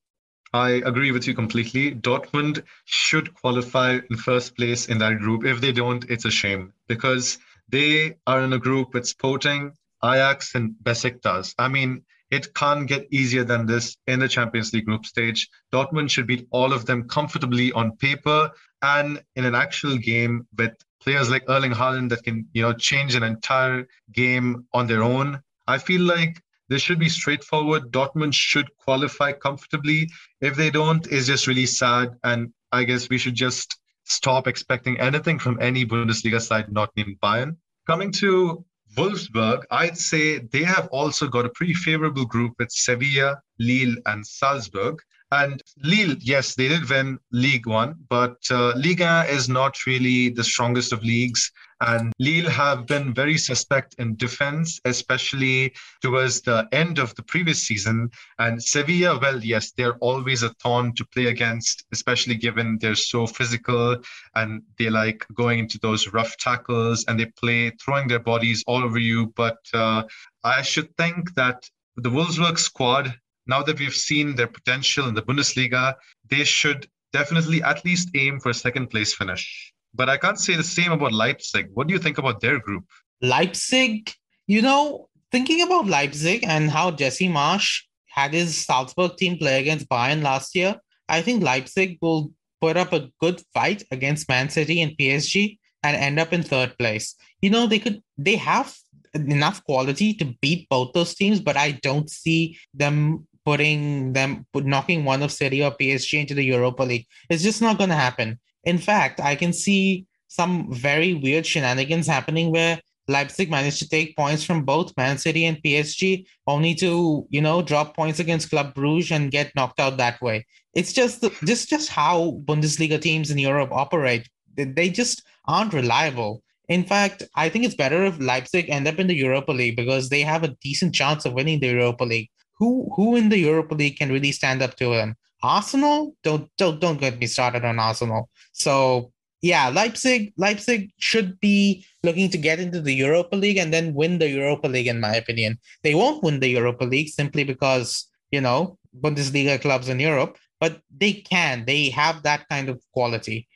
I 0.54 0.82
agree 0.86 1.12
with 1.12 1.28
you 1.28 1.34
completely. 1.34 1.96
Dortmund 1.96 2.64
should 2.86 3.34
qualify 3.34 4.00
in 4.10 4.18
first 4.18 4.56
place 4.56 4.88
in 4.88 5.00
that 5.00 5.18
group. 5.18 5.46
If 5.46 5.62
they 5.62 5.72
don't, 5.72 6.06
it's 6.10 6.26
a 6.26 6.32
shame 6.32 6.74
because 6.88 7.40
they 7.70 8.18
are 8.28 8.42
in 8.42 8.54
a 8.54 8.60
group 8.60 8.94
with 8.94 9.08
Sporting, 9.08 9.72
Ajax, 10.04 10.54
and 10.54 10.76
Besiktas. 10.84 11.56
I 11.58 11.70
mean, 11.70 12.04
it 12.34 12.52
can't 12.56 12.88
get 12.88 13.08
easier 13.12 13.44
than 13.44 13.68
this 13.68 13.96
in 14.08 14.20
the 14.20 14.28
Champions 14.28 14.74
League 14.74 14.86
group 14.86 15.06
stage. 15.06 15.48
Dortmund 15.72 16.10
should 16.10 16.26
beat 16.26 16.48
all 16.50 16.74
of 16.74 16.88
them 16.88 17.08
comfortably 17.08 17.72
on 17.74 17.96
paper 17.98 18.50
and 18.82 19.22
in 19.36 19.46
an 19.46 19.54
actual 19.54 19.98
game 19.98 20.48
with 20.58 20.74
players 21.00 21.30
like 21.30 21.44
Erling 21.48 21.74
Haaland 21.74 22.10
that 22.10 22.24
can, 22.24 22.48
you 22.54 22.64
know, 22.64 22.74
change 22.74 23.14
an 23.14 23.22
entire 23.22 23.88
game 24.12 24.66
on 24.74 24.88
their 24.88 25.04
own. 25.04 25.42
I 25.68 25.78
feel 25.78 26.02
like 26.02 26.42
this 26.70 26.82
should 26.82 26.98
be 26.98 27.08
straightforward. 27.08 27.92
Dortmund 27.92 28.34
should 28.34 28.76
qualify 28.78 29.34
comfortably. 29.34 30.10
If 30.42 30.56
they 30.56 30.72
don't, 30.72 31.06
it's 31.12 31.28
just 31.28 31.46
really 31.46 31.68
sad. 31.68 32.16
And 32.24 32.52
I 32.72 32.84
guess 32.84 33.10
we 33.10 33.20
should 33.20 33.36
just 33.36 33.78
stop 34.06 34.48
expecting 34.48 35.00
anything 35.00 35.38
from 35.38 35.62
any 35.62 35.86
Bundesliga 35.86 36.42
side 36.42 36.72
not 36.72 36.90
named 36.98 37.18
Bayern. 37.22 37.58
Coming 37.86 38.12
to 38.14 38.66
Wolfsburg, 38.96 39.64
I'd 39.72 39.98
say 39.98 40.40
they 40.40 40.64
have 40.64 40.88
also 40.92 41.28
got 41.28 41.46
a 41.46 41.50
pretty 41.50 41.74
favorable 41.74 42.26
group 42.26 42.54
with 42.60 42.72
Sevilla, 42.72 43.42
Lille, 43.60 43.96
and 44.06 44.26
Salzburg. 44.26 45.00
And 45.34 45.64
Lille, 45.82 46.16
yes, 46.20 46.54
they 46.54 46.68
did 46.68 46.88
win 46.88 47.18
League 47.32 47.66
One, 47.66 47.96
but 48.08 48.38
uh, 48.52 48.74
Liga 48.76 49.26
is 49.28 49.50
not 49.50 49.88
really 49.88 50.30
the 50.30 50.44
strongest 50.44 50.94
of 50.94 51.04
leagues. 51.04 51.52
And 51.82 52.14
Lille 52.20 52.52
have 52.52 52.86
been 52.86 53.16
very 53.16 53.40
suspect 53.40 53.96
in 53.98 54.16
defense, 54.16 54.80
especially 54.86 55.74
towards 56.04 56.42
the 56.42 56.68
end 56.72 57.00
of 57.00 57.16
the 57.16 57.24
previous 57.24 57.64
season. 57.64 58.12
And 58.38 58.62
Sevilla, 58.62 59.18
well, 59.20 59.44
yes, 59.44 59.72
they're 59.72 59.98
always 60.02 60.44
a 60.44 60.54
thorn 60.62 60.94
to 60.98 61.06
play 61.06 61.26
against, 61.26 61.84
especially 61.92 62.36
given 62.36 62.78
they're 62.80 62.94
so 62.94 63.26
physical 63.26 63.98
and 64.36 64.62
they 64.78 64.92
like 64.92 65.26
going 65.34 65.58
into 65.58 65.80
those 65.80 66.14
rough 66.14 66.38
tackles 66.38 67.06
and 67.08 67.20
they 67.20 67.26
play 67.26 67.72
throwing 67.84 68.08
their 68.08 68.20
bodies 68.20 68.64
all 68.68 68.84
over 68.84 69.00
you. 69.00 69.34
But 69.36 69.58
uh, 69.74 70.04
I 70.44 70.62
should 70.62 70.96
think 70.96 71.34
that 71.34 71.68
the 71.96 72.12
Wolfsburg 72.12 72.60
squad 72.60 73.16
now 73.48 73.62
that 73.64 73.80
we've 73.80 73.94
seen 73.94 74.36
their 74.36 74.48
potential 74.48 75.08
in 75.08 75.14
the 75.14 75.22
Bundesliga, 75.22 75.96
they 76.30 76.44
should 76.44 76.88
definitely 77.12 77.62
at 77.62 77.84
least 77.86 78.10
aim 78.16 78.40
for 78.40 78.50
a 78.50 78.54
second 78.54 78.90
place 78.90 79.14
finish. 79.14 79.74
But 79.94 80.10
I 80.10 80.18
can't 80.18 80.40
say 80.40 80.56
the 80.56 80.64
same 80.64 80.92
about 80.92 81.14
Leipzig. 81.14 81.68
What 81.74 81.88
do 81.88 81.94
you 81.94 82.00
think 82.00 82.18
about 82.18 82.42
their 82.42 82.60
group? 82.60 82.86
Leipzig, 83.22 84.12
you 84.48 84.62
know, 84.62 85.08
thinking 85.32 85.62
about 85.62 85.88
Leipzig 85.88 86.44
and 86.48 86.70
how 86.70 86.92
Jesse 86.92 87.30
Marsch 87.30 87.82
had 88.08 88.34
his 88.34 88.66
Salzburg 88.66 89.18
team 89.18 89.38
play 89.38 89.60
against 89.60 89.90
Bayern 89.90 90.22
last 90.22 90.56
year, 90.56 90.76
I 91.10 91.22
think 91.22 91.44
Leipzig 91.44 91.98
will 92.02 92.32
put 92.62 92.78
up 92.78 92.94
a 92.94 93.10
good 93.20 93.42
fight 93.54 93.84
against 93.92 94.30
Man 94.30 94.50
City 94.50 94.82
and 94.82 94.98
PSG 94.98 95.58
and 95.84 95.98
end 95.98 96.20
up 96.20 96.34
in 96.34 96.44
third 96.44 96.78
place. 96.78 97.16
You 97.42 97.50
know, 97.50 97.68
they 97.68 97.80
could 97.80 98.02
they 98.18 98.36
have 98.38 98.76
enough 99.14 99.64
quality 99.64 100.14
to 100.16 100.26
beat 100.42 100.70
both 100.70 100.94
those 100.94 101.14
teams, 101.14 101.40
but 101.40 101.58
I 101.58 101.72
don't 101.84 102.10
see 102.10 102.58
them 102.74 103.28
putting 103.46 104.14
them 104.14 104.46
knocking 104.56 105.06
one 105.06 105.22
of 105.22 105.32
City 105.32 105.64
or 105.64 105.72
PSG 105.72 106.22
into 106.22 106.34
the 106.34 106.44
Europa 106.44 106.84
League. 106.84 107.08
It's 107.30 107.44
just 107.44 107.62
not 107.62 107.78
going 107.78 107.90
to 107.90 107.96
happen. 107.96 108.40
In 108.64 108.78
fact, 108.78 109.20
I 109.20 109.36
can 109.36 109.54
see 109.54 110.06
some 110.28 110.72
very 110.74 111.14
weird 111.14 111.46
shenanigans 111.46 112.08
happening 112.08 112.52
where 112.52 112.80
Leipzig 113.08 113.52
managed 113.52 113.80
to 113.80 113.90
take 113.90 114.16
points 114.16 114.44
from 114.44 114.64
both 114.64 114.96
Man 114.96 115.18
City 115.18 115.46
and 115.46 115.62
PSG, 115.62 116.26
only 116.48 116.74
to 116.76 117.28
you 117.30 117.42
know 117.42 117.62
drop 117.62 117.96
points 117.96 118.20
against 118.20 118.50
Club 118.50 118.74
Brugge 118.74 119.12
and 119.12 119.32
get 119.32 119.54
knocked 119.56 119.80
out 119.80 119.98
that 119.98 120.22
way. 120.22 120.46
It's 120.74 120.94
just 120.94 121.26
just 121.44 121.70
just 121.70 121.90
how 121.90 122.42
Bundesliga 122.46 123.00
teams 123.02 123.30
in 123.30 123.38
Europe 123.38 123.72
operate. 123.72 124.30
They 124.56 124.90
just 124.90 125.24
aren't 125.46 125.74
reliable. 125.74 126.44
In 126.70 126.86
fact, 126.86 127.24
I 127.36 127.50
think 127.50 127.66
it's 127.66 127.76
better 127.76 128.06
if 128.06 128.20
Leipzig 128.20 128.70
end 128.70 128.88
up 128.88 129.00
in 129.00 129.08
the 129.08 129.16
Europa 129.16 129.52
League 129.52 129.76
because 129.76 130.08
they 130.08 130.22
have 130.22 130.44
a 130.44 130.56
decent 130.62 130.96
chance 130.96 131.26
of 131.26 131.34
winning 131.34 131.60
the 131.60 131.68
Europa 131.68 132.06
League 132.06 132.30
who 132.58 132.90
who 132.96 133.16
in 133.16 133.30
the 133.30 133.38
Europa 133.38 133.76
League 133.76 133.98
can 133.98 134.12
really 134.12 134.32
stand 134.32 134.62
up 134.62 134.76
to 134.78 134.94
him? 134.94 135.16
Arsenal? 135.42 136.16
Don't 136.24 136.50
don't 136.58 136.80
don't 136.80 137.00
get 137.00 137.20
me 137.20 137.28
started 137.28 137.66
on 137.66 137.80
Arsenal. 137.80 138.30
So 138.54 139.12
yeah, 139.42 139.68
Leipzig 139.70 140.34
Leipzig 140.38 140.92
should 141.00 141.40
be 141.40 141.86
looking 142.02 142.30
to 142.30 142.38
get 142.38 142.60
into 142.60 142.80
the 142.80 142.94
Europa 142.94 143.36
League 143.36 143.58
and 143.58 143.74
then 143.74 143.94
win 143.94 144.20
the 144.20 144.30
Europa 144.30 144.68
League, 144.68 144.88
in 144.88 145.02
my 145.02 145.16
opinion. 145.16 145.60
They 145.84 145.96
won't 145.96 146.24
win 146.24 146.40
the 146.40 146.48
Europa 146.48 146.86
League 146.86 147.10
simply 147.10 147.44
because 147.44 148.08
you 148.32 148.40
know 148.40 148.78
Bundesliga 149.00 149.60
clubs 149.60 149.90
in 149.90 150.00
Europe, 150.00 150.38
but 150.62 150.82
they 150.96 151.14
can. 151.14 151.66
They 151.66 151.90
have 151.90 152.24
that 152.24 152.48
kind 152.48 152.70
of 152.70 152.82
quality. 152.94 153.48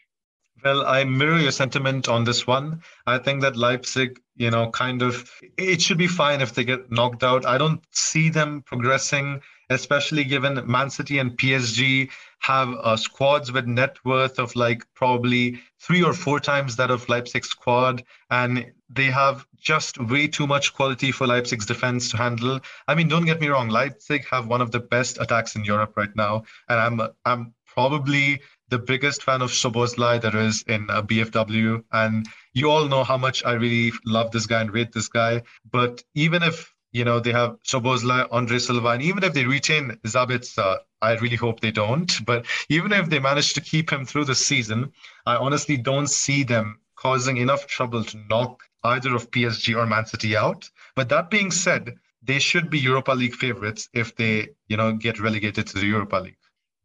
Well, 0.64 0.88
I 0.88 1.04
mirror 1.04 1.38
your 1.38 1.52
sentiment 1.52 2.10
on 2.10 2.24
this 2.24 2.48
one. 2.48 2.82
I 3.06 3.20
think 3.20 3.42
that 3.42 3.56
Leipzig, 3.56 4.20
you 4.36 4.50
know, 4.50 4.72
kind 4.72 5.02
of, 5.04 5.30
it 5.58 5.82
should 5.82 6.00
be 6.00 6.08
fine 6.08 6.42
if 6.42 6.54
they 6.56 6.64
get 6.64 6.92
knocked 6.92 7.24
out. 7.24 7.46
I 7.46 7.58
don't 7.60 7.84
see 7.92 8.30
them 8.30 8.64
progressing, 8.64 9.42
especially 9.70 10.24
given 10.24 10.60
Man 10.66 10.90
City 10.90 11.20
and 11.20 11.38
PSG 11.38 12.10
have 12.40 12.70
uh, 12.70 12.98
squads 12.98 13.52
with 13.52 13.68
net 13.68 13.98
worth 14.04 14.40
of 14.40 14.56
like 14.56 14.84
probably 14.96 15.62
three 15.80 16.04
or 16.04 16.14
four 16.14 16.40
times 16.40 16.76
that 16.78 16.90
of 16.90 17.08
Leipzig's 17.08 17.50
squad. 17.50 18.04
And 18.32 18.72
they 18.90 19.06
have 19.06 19.46
just 19.60 20.00
way 20.00 20.28
too 20.28 20.48
much 20.48 20.74
quality 20.74 21.12
for 21.12 21.28
Leipzig's 21.28 21.66
defense 21.68 22.10
to 22.12 22.18
handle. 22.18 22.60
I 22.88 22.96
mean, 22.96 23.10
don't 23.10 23.26
get 23.26 23.42
me 23.42 23.48
wrong, 23.48 23.70
Leipzig 23.70 24.26
have 24.32 24.48
one 24.48 24.62
of 24.62 24.72
the 24.72 24.80
best 24.80 25.20
attacks 25.20 25.56
in 25.56 25.66
Europe 25.66 25.94
right 25.96 26.16
now. 26.16 26.44
And 26.68 26.80
I'm, 26.80 27.10
I'm 27.26 27.54
probably 27.66 28.42
the 28.70 28.80
biggest 28.80 29.24
fan 29.24 29.42
of 29.42 29.52
Szoboszlai 29.52 30.22
there 30.22 30.38
is 30.38 30.64
in 30.68 30.90
uh, 30.90 31.02
BFW. 31.02 31.84
And 31.92 32.28
you 32.54 32.70
all 32.70 32.88
know 32.88 33.04
how 33.04 33.18
much 33.18 33.44
I 33.46 33.54
really 33.54 33.92
love 34.06 34.32
this 34.32 34.46
guy 34.46 34.62
and 34.62 34.74
rate 34.74 34.92
this 34.92 35.08
guy. 35.08 35.44
But 35.72 36.04
even 36.16 36.44
if, 36.44 36.74
you 36.92 37.06
know, 37.06 37.20
they 37.20 37.32
have 37.32 37.58
Szoboszlai, 37.66 38.28
Andre 38.32 38.60
Silva, 38.60 38.90
and 38.90 39.02
even 39.02 39.24
if 39.24 39.34
they 39.34 39.46
retain 39.46 39.98
Sabitzer, 40.06 40.78
I 41.02 41.16
really 41.16 41.36
hope 41.36 41.60
they 41.60 41.72
don't. 41.72 42.12
But 42.26 42.46
even 42.70 42.92
if 42.92 43.10
they 43.10 43.20
manage 43.20 43.54
to 43.54 43.62
keep 43.62 43.92
him 43.92 44.06
through 44.06 44.26
the 44.26 44.36
season, 44.36 44.92
I 45.26 45.36
honestly 45.36 45.78
don't 45.78 46.08
see 46.08 46.44
them 46.44 46.80
causing 46.96 47.38
enough 47.38 47.68
trouble 47.68 48.04
to 48.04 48.18
knock 48.30 48.64
either 48.84 49.16
of 49.16 49.32
PSG 49.32 49.78
or 49.78 49.86
Man 49.86 50.06
City 50.06 50.36
out. 50.36 50.70
But 50.96 51.10
that 51.10 51.30
being 51.30 51.52
said, 51.52 51.96
they 52.24 52.40
should 52.40 52.70
be 52.70 52.80
Europa 52.80 53.12
League 53.12 53.36
favorites 53.36 53.90
if 53.94 54.16
they, 54.16 54.50
you 54.68 54.78
know, 54.78 54.94
get 54.94 55.20
relegated 55.20 55.68
to 55.68 55.80
the 55.80 55.86
Europa 55.86 56.18
League. 56.18 56.37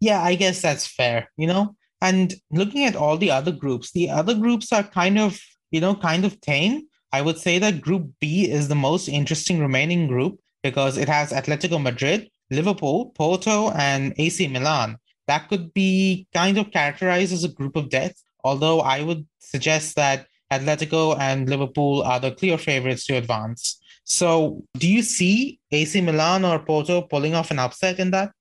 Yeah, 0.03 0.21
I 0.21 0.35
guess 0.35 0.61
that's 0.61 0.85
fair, 0.85 1.31
you 1.37 1.47
know? 1.47 1.77
And 2.01 2.35
looking 2.51 2.85
at 2.87 2.97
all 2.97 3.17
the 3.17 3.31
other 3.31 3.53
groups, 3.53 3.93
the 3.93 4.11
other 4.11 4.35
groups 4.35 4.73
are 4.73 4.83
kind 4.83 5.17
of, 5.17 5.39
you 5.71 5.81
know, 5.81 5.95
kind 5.95 6.25
of 6.25 6.41
tame. 6.41 6.89
I 7.13 7.23
would 7.23 7.39
say 7.39 7.61
that 7.61 7.81
Group 7.81 8.11
B 8.21 8.51
is 8.51 8.67
the 8.67 8.75
most 8.75 9.07
interesting 9.07 9.61
remaining 9.61 10.09
group 10.09 10.41
because 10.65 10.99
it 10.99 11.09
has 11.09 11.31
Atletico 11.31 11.81
Madrid, 11.81 12.29
Liverpool, 12.51 13.13
Porto, 13.15 13.71
and 13.71 14.13
AC 14.17 14.49
Milan. 14.49 14.97
That 15.29 15.49
could 15.49 15.73
be 15.73 16.27
kind 16.35 16.59
of 16.59 16.73
characterized 16.73 17.33
as 17.33 17.45
a 17.45 17.49
group 17.49 17.77
of 17.77 17.89
death, 17.89 18.15
although 18.43 18.81
I 18.81 19.03
would 19.03 19.25
suggest 19.39 19.95
that 19.95 20.27
Atletico 20.53 21.17
and 21.17 21.49
Liverpool 21.49 22.03
are 22.03 22.19
the 22.19 22.33
clear 22.33 22.59
favorites 22.59 23.07
to 23.07 23.15
advance. 23.15 23.79
So, 24.03 24.65
do 24.77 24.89
you 24.89 25.03
see 25.03 25.61
AC 25.71 26.01
Milan 26.01 26.45
or 26.45 26.59
Porto 26.59 27.03
pulling 27.03 27.37
off 27.37 27.53
an 27.53 27.61
upset 27.61 28.01
in 28.01 28.11
that? 28.11 28.33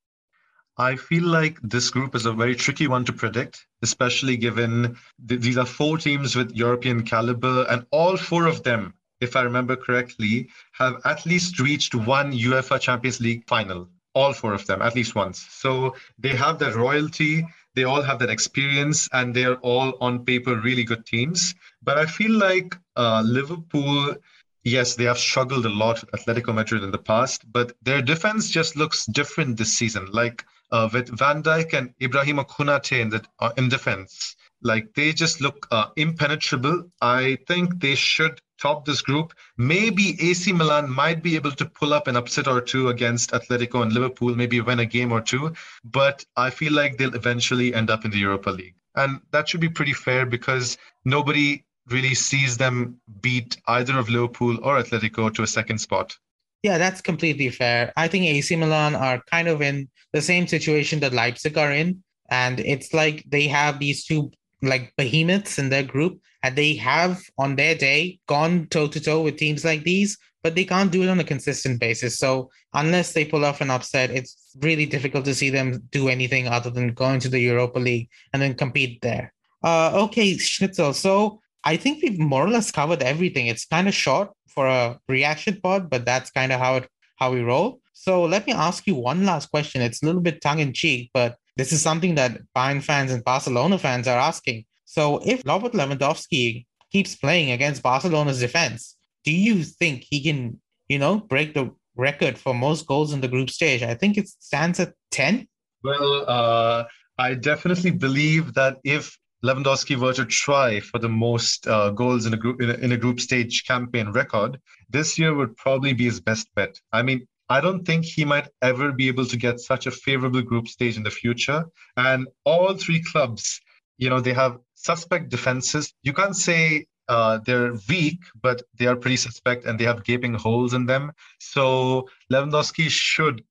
I 0.78 0.96
feel 0.96 1.24
like 1.24 1.60
this 1.62 1.90
group 1.90 2.14
is 2.14 2.24
a 2.24 2.32
very 2.32 2.56
tricky 2.56 2.88
one 2.88 3.04
to 3.04 3.12
predict, 3.12 3.66
especially 3.82 4.38
given 4.38 4.96
th- 5.28 5.40
these 5.40 5.58
are 5.58 5.66
four 5.66 5.98
teams 5.98 6.34
with 6.34 6.50
European 6.52 7.04
caliber, 7.04 7.66
and 7.68 7.84
all 7.90 8.16
four 8.16 8.46
of 8.46 8.62
them, 8.62 8.94
if 9.20 9.36
I 9.36 9.42
remember 9.42 9.76
correctly, 9.76 10.48
have 10.72 11.00
at 11.04 11.26
least 11.26 11.60
reached 11.60 11.94
one 11.94 12.32
UEFA 12.32 12.80
Champions 12.80 13.20
League 13.20 13.46
final. 13.46 13.88
All 14.14 14.32
four 14.32 14.54
of 14.54 14.66
them, 14.66 14.80
at 14.80 14.94
least 14.94 15.14
once. 15.14 15.46
So 15.50 15.94
they 16.18 16.34
have 16.36 16.58
that 16.60 16.74
royalty, 16.74 17.46
they 17.74 17.84
all 17.84 18.02
have 18.02 18.18
that 18.20 18.30
experience, 18.30 19.08
and 19.12 19.34
they're 19.34 19.56
all 19.56 19.94
on 20.00 20.24
paper 20.24 20.56
really 20.56 20.84
good 20.84 21.04
teams. 21.04 21.54
But 21.82 21.98
I 21.98 22.06
feel 22.06 22.32
like 22.32 22.76
uh, 22.96 23.22
Liverpool 23.24 24.16
yes, 24.64 24.94
they 24.94 25.04
have 25.04 25.18
struggled 25.18 25.66
a 25.66 25.68
lot 25.68 26.00
with 26.00 26.10
Atletico 26.12 26.54
Madrid 26.54 26.84
in 26.84 26.92
the 26.92 26.98
past, 26.98 27.50
but 27.52 27.72
their 27.82 28.00
defense 28.00 28.48
just 28.48 28.76
looks 28.76 29.06
different 29.06 29.56
this 29.56 29.76
season. 29.76 30.06
Like 30.12 30.44
uh, 30.72 30.88
with 30.92 31.16
Van 31.16 31.42
Dijk 31.42 31.74
and 31.74 31.94
Ibrahima 32.00 32.48
Konate 32.48 33.00
in 33.00 33.10
the 33.10 33.22
uh, 33.38 33.52
in 33.56 33.68
defense. 33.68 34.34
Like 34.62 34.94
they 34.94 35.12
just 35.12 35.40
look 35.40 35.66
uh, 35.70 35.86
impenetrable. 35.96 36.84
I 37.00 37.38
think 37.46 37.80
they 37.80 37.94
should 37.94 38.40
top 38.58 38.84
this 38.84 39.02
group. 39.02 39.34
Maybe 39.56 40.16
AC 40.20 40.52
Milan 40.52 40.88
might 40.88 41.22
be 41.22 41.34
able 41.34 41.50
to 41.52 41.66
pull 41.66 41.92
up 41.92 42.06
an 42.06 42.16
upset 42.16 42.46
or 42.46 42.60
two 42.60 42.88
against 42.88 43.32
Atletico 43.32 43.82
and 43.82 43.92
Liverpool, 43.92 44.34
maybe 44.36 44.60
win 44.60 44.78
a 44.78 44.86
game 44.86 45.12
or 45.12 45.20
two. 45.20 45.52
But 45.84 46.24
I 46.36 46.50
feel 46.50 46.72
like 46.72 46.96
they'll 46.96 47.14
eventually 47.14 47.74
end 47.74 47.90
up 47.90 48.04
in 48.04 48.12
the 48.12 48.18
Europa 48.18 48.50
League. 48.50 48.76
And 48.94 49.20
that 49.32 49.48
should 49.48 49.60
be 49.60 49.68
pretty 49.68 49.94
fair 49.94 50.26
because 50.26 50.78
nobody 51.04 51.64
really 51.88 52.14
sees 52.14 52.56
them 52.56 53.00
beat 53.20 53.56
either 53.66 53.98
of 53.98 54.08
Liverpool 54.08 54.58
or 54.62 54.80
Atletico 54.80 55.34
to 55.34 55.42
a 55.42 55.46
second 55.46 55.78
spot. 55.78 56.16
Yeah, 56.62 56.78
that's 56.78 57.00
completely 57.00 57.50
fair. 57.50 57.92
I 57.96 58.08
think 58.08 58.24
AC 58.24 58.54
Milan 58.56 58.94
are 58.94 59.22
kind 59.30 59.48
of 59.48 59.62
in 59.62 59.88
the 60.12 60.22
same 60.22 60.46
situation 60.46 61.00
that 61.00 61.12
Leipzig 61.12 61.58
are 61.58 61.72
in. 61.72 62.02
And 62.30 62.60
it's 62.60 62.94
like 62.94 63.24
they 63.28 63.48
have 63.48 63.78
these 63.78 64.04
two 64.04 64.30
like 64.62 64.92
behemoths 64.96 65.58
in 65.58 65.68
their 65.68 65.82
group, 65.82 66.20
and 66.42 66.54
they 66.56 66.74
have 66.76 67.20
on 67.36 67.56
their 67.56 67.74
day 67.74 68.20
gone 68.28 68.66
toe 68.68 68.86
to 68.86 69.00
toe 69.00 69.20
with 69.22 69.36
teams 69.36 69.64
like 69.64 69.82
these, 69.82 70.16
but 70.42 70.54
they 70.54 70.64
can't 70.64 70.92
do 70.92 71.02
it 71.02 71.08
on 71.08 71.20
a 71.20 71.24
consistent 71.24 71.80
basis. 71.80 72.18
So 72.18 72.50
unless 72.72 73.12
they 73.12 73.24
pull 73.24 73.44
off 73.44 73.60
an 73.60 73.70
upset, 73.70 74.10
it's 74.10 74.56
really 74.60 74.86
difficult 74.86 75.24
to 75.24 75.34
see 75.34 75.50
them 75.50 75.82
do 75.90 76.08
anything 76.08 76.48
other 76.48 76.70
than 76.70 76.94
going 76.94 77.20
to 77.20 77.28
the 77.28 77.40
Europa 77.40 77.78
League 77.78 78.08
and 78.32 78.40
then 78.40 78.54
compete 78.54 79.00
there. 79.02 79.32
Uh, 79.62 80.04
okay, 80.04 80.36
Schnitzel. 80.36 80.92
So 80.92 81.40
I 81.64 81.76
think 81.76 82.02
we've 82.02 82.18
more 82.18 82.44
or 82.44 82.50
less 82.50 82.70
covered 82.70 83.02
everything. 83.02 83.46
It's 83.46 83.64
kind 83.64 83.88
of 83.88 83.94
short, 83.94 84.30
for 84.54 84.66
a 84.66 84.98
reaction 85.08 85.60
pod, 85.62 85.90
but 85.90 86.04
that's 86.04 86.30
kind 86.30 86.52
of 86.52 86.60
how 86.60 86.76
it 86.76 86.88
how 87.18 87.32
we 87.32 87.42
roll. 87.42 87.80
So 87.92 88.24
let 88.24 88.46
me 88.46 88.52
ask 88.52 88.86
you 88.86 88.94
one 88.94 89.24
last 89.24 89.50
question. 89.50 89.80
It's 89.80 90.02
a 90.02 90.06
little 90.06 90.20
bit 90.20 90.40
tongue 90.40 90.58
in 90.58 90.72
cheek, 90.72 91.10
but 91.14 91.36
this 91.56 91.72
is 91.72 91.82
something 91.82 92.14
that 92.16 92.40
Bayern 92.56 92.82
fans 92.82 93.12
and 93.12 93.22
Barcelona 93.22 93.78
fans 93.78 94.08
are 94.08 94.18
asking. 94.18 94.64
So 94.84 95.20
if 95.24 95.42
Robert 95.46 95.72
Lewandowski 95.72 96.66
keeps 96.90 97.14
playing 97.14 97.50
against 97.50 97.82
Barcelona's 97.82 98.40
defense, 98.40 98.96
do 99.24 99.32
you 99.32 99.62
think 99.62 100.04
he 100.08 100.22
can, 100.22 100.60
you 100.88 100.98
know, 100.98 101.18
break 101.18 101.54
the 101.54 101.70
record 101.96 102.38
for 102.38 102.54
most 102.54 102.86
goals 102.86 103.12
in 103.12 103.20
the 103.20 103.28
group 103.28 103.50
stage? 103.50 103.82
I 103.82 103.94
think 103.94 104.16
it 104.16 104.28
stands 104.28 104.80
at 104.80 104.94
10. 105.12 105.46
Well, 105.84 106.24
uh, 106.26 106.84
I 107.18 107.34
definitely 107.34 107.92
believe 107.92 108.54
that 108.54 108.78
if 108.84 109.16
Lewandowski 109.44 109.96
were 109.96 110.12
to 110.12 110.24
try 110.24 110.80
for 110.80 110.98
the 110.98 111.08
most 111.08 111.66
uh, 111.66 111.90
goals 111.90 112.26
in 112.26 112.34
a 112.34 112.36
group 112.36 112.62
in 112.62 112.70
a, 112.70 112.74
in 112.74 112.92
a 112.92 112.96
group 112.96 113.18
stage 113.20 113.64
campaign 113.66 114.10
record, 114.10 114.58
this 114.88 115.18
year 115.18 115.34
would 115.34 115.56
probably 115.56 115.92
be 115.92 116.04
his 116.04 116.20
best 116.20 116.48
bet. 116.54 116.78
I 116.92 117.02
mean, 117.02 117.26
I 117.48 117.60
don't 117.60 117.84
think 117.84 118.04
he 118.04 118.24
might 118.24 118.48
ever 118.62 118.92
be 118.92 119.08
able 119.08 119.26
to 119.26 119.36
get 119.36 119.60
such 119.60 119.86
a 119.86 119.90
favorable 119.90 120.42
group 120.42 120.68
stage 120.68 120.96
in 120.96 121.02
the 121.02 121.10
future. 121.10 121.64
And 121.96 122.28
all 122.44 122.74
three 122.74 123.02
clubs, 123.02 123.60
you 123.98 124.08
know, 124.08 124.20
they 124.20 124.32
have 124.32 124.58
suspect 124.74 125.28
defenses. 125.28 125.92
You 126.02 126.12
can't 126.12 126.36
say 126.36 126.86
uh, 127.08 127.40
they're 127.44 127.74
weak, 127.88 128.20
but 128.40 128.62
they 128.78 128.86
are 128.86 128.96
pretty 128.96 129.16
suspect 129.16 129.66
and 129.66 129.78
they 129.78 129.84
have 129.84 130.04
gaping 130.04 130.34
holes 130.34 130.72
in 130.72 130.86
them. 130.86 131.12
So 131.40 132.08
Lewandowski 132.32 132.88
should, 132.88 133.42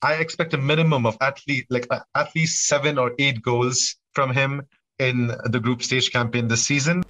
I 0.00 0.14
expect 0.14 0.54
a 0.54 0.58
minimum 0.58 1.04
of 1.04 1.16
at 1.20 1.40
least 1.48 1.66
like 1.68 1.86
uh, 1.90 2.00
at 2.14 2.34
least 2.34 2.66
seven 2.66 2.96
or 2.96 3.12
eight 3.18 3.42
goals 3.42 3.96
from 4.14 4.32
him 4.32 4.62
in 5.08 5.32
the 5.44 5.60
group 5.60 5.82
stage 5.82 6.10
campaign 6.12 6.48
this 6.48 6.64
season. 6.64 7.04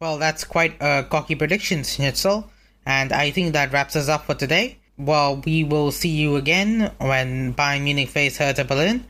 Well, 0.00 0.18
that's 0.18 0.44
quite 0.44 0.76
a 0.80 1.04
cocky 1.04 1.34
prediction, 1.34 1.84
Schnitzel. 1.84 2.50
And 2.86 3.12
I 3.12 3.30
think 3.30 3.52
that 3.52 3.72
wraps 3.72 3.96
us 3.96 4.08
up 4.08 4.24
for 4.26 4.34
today. 4.34 4.78
Well, 4.96 5.42
we 5.44 5.64
will 5.64 5.92
see 5.92 6.08
you 6.08 6.36
again 6.36 6.90
when 6.98 7.54
Bayern 7.54 7.82
Munich 7.84 8.08
face 8.08 8.38
Hertha 8.38 8.64
Berlin. 8.64 9.04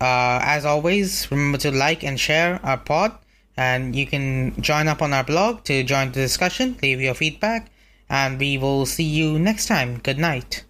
Uh, 0.00 0.40
as 0.42 0.64
always, 0.64 1.30
remember 1.30 1.58
to 1.58 1.70
like 1.70 2.04
and 2.04 2.18
share 2.18 2.60
our 2.62 2.76
pod. 2.76 3.16
And 3.56 3.96
you 3.96 4.06
can 4.06 4.60
join 4.60 4.86
up 4.86 5.00
on 5.00 5.12
our 5.14 5.24
blog 5.24 5.64
to 5.64 5.82
join 5.82 6.12
the 6.12 6.20
discussion, 6.20 6.76
leave 6.82 7.00
your 7.00 7.14
feedback, 7.14 7.70
and 8.10 8.38
we 8.38 8.58
will 8.58 8.84
see 8.84 9.04
you 9.04 9.38
next 9.38 9.66
time. 9.66 9.98
Good 9.98 10.18
night. 10.18 10.64